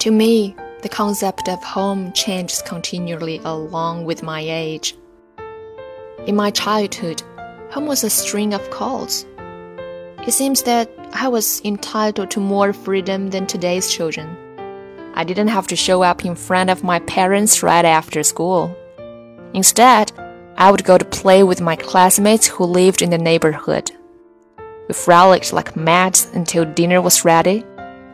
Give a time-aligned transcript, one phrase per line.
[0.00, 4.96] To me, the concept of home changes continually along with my age.
[6.26, 7.22] In my childhood,
[7.70, 9.26] home was a string of calls.
[10.26, 14.38] It seems that I was entitled to more freedom than today's children.
[15.16, 18.74] I didn't have to show up in front of my parents right after school.
[19.52, 20.12] Instead,
[20.56, 23.90] I would go to play with my classmates who lived in the neighborhood.
[24.88, 27.66] We frolicked like mad until dinner was ready,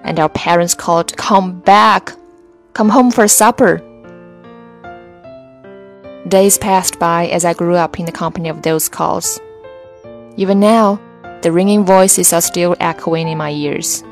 [0.06, 2.12] and our parents called, Come back!
[2.72, 3.82] Come home for supper!
[6.28, 9.40] Days passed by as I grew up in the company of those calls.
[10.36, 11.00] Even now,
[11.42, 14.02] the ringing voices are still echoing in my ears.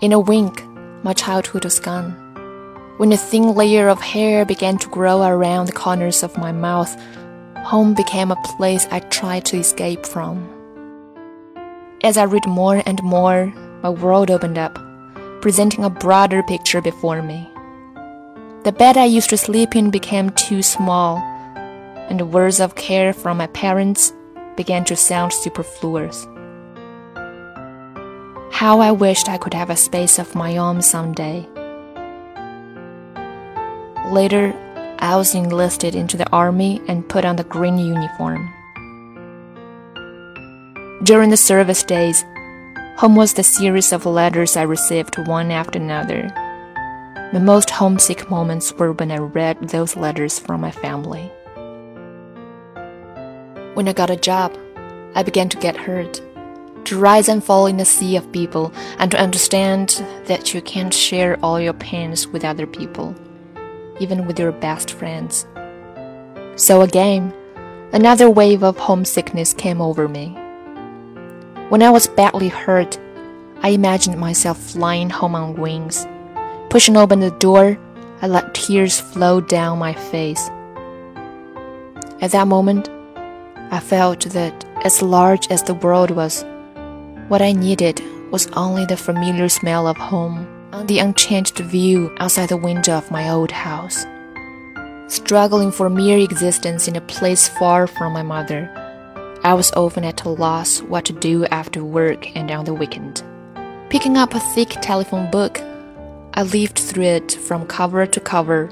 [0.00, 0.64] In a wink,
[1.02, 2.12] my childhood was gone.
[2.98, 6.94] When a thin layer of hair began to grow around the corners of my mouth,
[7.56, 10.48] home became a place I tried to escape from.
[12.02, 14.78] As I read more and more, my world opened up,
[15.40, 17.48] presenting a broader picture before me.
[18.64, 21.18] The bed I used to sleep in became too small,
[22.08, 24.12] and the words of care from my parents
[24.56, 26.26] began to sound superfluous.
[28.50, 31.46] How I wished I could have a space of my own someday.
[34.10, 34.52] Later,
[34.98, 38.52] I was enlisted into the army and put on the green uniform.
[41.04, 42.24] During the service days,
[42.98, 46.28] home was the series of letters I received one after another.
[47.32, 51.30] My most homesick moments were when I read those letters from my family.
[53.74, 54.58] When I got a job,
[55.14, 56.20] I began to get hurt
[56.88, 60.94] to rise and fall in a sea of people, and to understand that you can't
[60.94, 63.14] share all your pains with other people,
[64.00, 65.46] even with your best friends.
[66.56, 67.34] So again,
[67.92, 70.37] another wave of homesickness came over me.
[71.68, 72.98] When I was badly hurt,
[73.62, 76.06] I imagined myself flying home on wings.
[76.70, 77.76] Pushing open the door,
[78.22, 80.48] I let tears flow down my face.
[82.22, 82.88] At that moment,
[83.70, 86.42] I felt that as large as the world was,
[87.28, 88.00] what I needed
[88.30, 93.10] was only the familiar smell of home and the unchanged view outside the window of
[93.10, 94.06] my old house.
[95.08, 98.72] Struggling for mere existence in a place far from my mother,
[99.44, 103.22] I was often at a loss what to do after work and on the weekend.
[103.90, 105.60] Picking up a thick telephone book,
[106.34, 108.70] I leafed through it from cover to cover,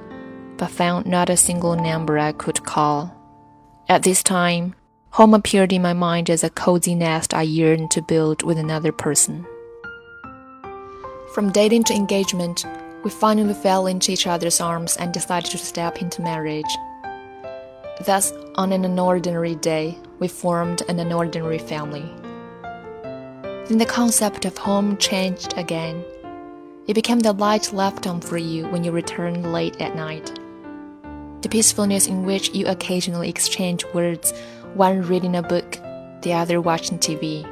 [0.56, 3.15] but found not a single number I could call.
[3.88, 4.75] At this time,
[5.16, 8.93] Home appeared in my mind as a cozy nest I yearned to build with another
[8.93, 9.47] person.
[11.32, 12.66] From dating to engagement,
[13.03, 16.66] we finally fell into each other's arms and decided to step into marriage.
[18.05, 22.04] Thus, on an ordinary day, we formed an ordinary family.
[23.69, 26.04] Then the concept of home changed again.
[26.87, 30.38] It became the light left on for you when you returned late at night.
[31.43, 34.32] The peacefulness in which you occasionally exchange words
[34.75, 35.78] one reading a book,
[36.22, 37.44] the other watching TV,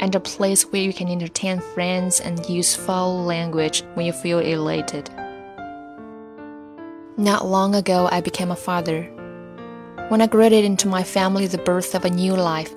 [0.00, 4.40] and a place where you can entertain friends and use foul language when you feel
[4.40, 5.10] elated.
[7.16, 9.08] Not long ago, I became a father.
[10.10, 12.74] When I greeted into my family the birth of a new life,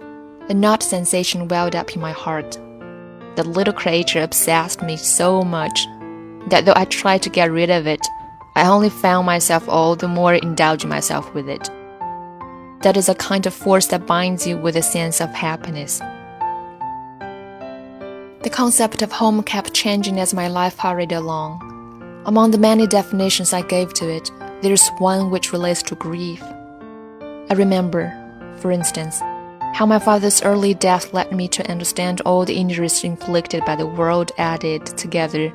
[0.49, 2.57] a not sensation welled up in my heart.
[3.35, 5.85] The little creature obsessed me so much
[6.47, 8.05] that though I tried to get rid of it,
[8.55, 11.69] I only found myself all the more indulging myself with it
[12.83, 15.99] that is a kind of force that binds you with a sense of happiness.
[18.43, 21.61] The concept of home kept changing as my life hurried along.
[22.25, 24.29] Among the many definitions I gave to it,
[24.61, 26.43] there is one which relates to grief.
[27.49, 28.11] I remember,
[28.57, 29.19] for instance,
[29.73, 33.87] how my father's early death led me to understand all the injuries inflicted by the
[33.87, 35.51] world added together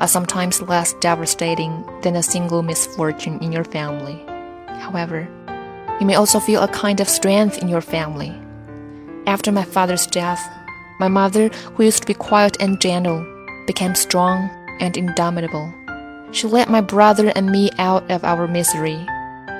[0.00, 4.18] are sometimes less devastating than a single misfortune in your family.
[4.80, 5.28] However,
[6.00, 8.32] you may also feel a kind of strength in your family.
[9.26, 10.40] After my father's death,
[10.98, 13.24] my mother, who used to be quiet and gentle,
[13.66, 14.48] became strong
[14.80, 15.72] and indomitable.
[16.32, 19.06] She led my brother and me out of our misery,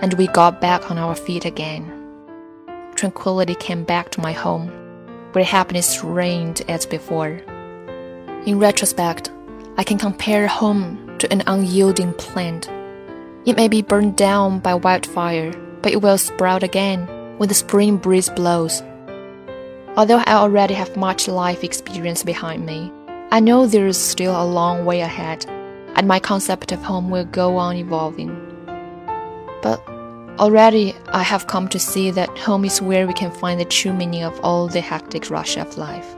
[0.02, 1.90] and we got back on our feet again.
[2.94, 4.68] Tranquility came back to my home,
[5.32, 7.40] where happiness reigned as before.
[8.46, 9.30] In retrospect,
[9.76, 12.68] I can compare home to an unyielding plant.
[13.46, 15.52] It may be burned down by wildfire
[15.82, 17.06] but it will sprout again
[17.38, 18.82] when the spring breeze blows.
[19.96, 22.92] Although I already have much life experience behind me,
[23.30, 25.46] I know there is still a long way ahead,
[25.94, 28.39] and my concept of home will go on evolving.
[29.61, 29.81] But
[30.37, 33.93] already I have come to see that home is where we can find the true
[33.93, 36.15] meaning of all the hectic rush of life.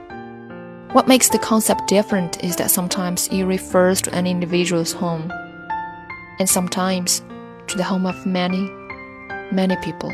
[0.94, 5.32] What makes the concept different is that sometimes it refers to an individual's home,
[6.40, 7.22] and sometimes
[7.68, 8.72] to the home of many,
[9.52, 10.12] many people.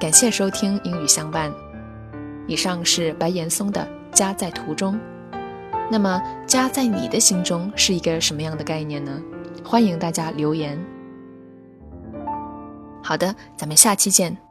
[0.00, 1.52] 感谢收听英语相伴。
[2.46, 3.86] 以上是白岩松的《
[4.16, 4.94] 家在途中》。
[5.89, 9.21] 那么，家在你的心中是一个什么样的概念呢？
[9.63, 10.77] 欢迎大家留言。
[13.03, 14.44] 好的，咱们下期见。